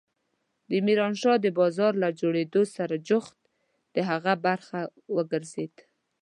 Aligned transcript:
د 0.69 0.71
ميرانشاه 0.87 1.37
د 1.41 1.47
بازار 1.59 1.93
له 2.03 2.09
جوړېدو 2.19 2.61
سره 2.75 2.95
جوخت 3.07 3.37
د 3.95 3.97
هغه 4.09 4.33
برخه 4.45 4.79
وګرځېد. 5.15 5.73